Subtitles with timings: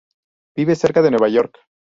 [0.55, 1.59] Vive cerca de Nueva York.